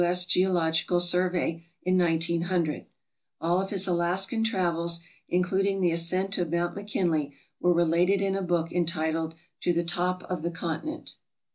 [0.03, 0.25] S.
[0.25, 2.87] Geological Survey in 1900.
[3.39, 6.73] All of his Alaskan travels, including the ascent of Mt.
[6.73, 11.17] McKinley, were related in a book entitled "To the Top of the Continent."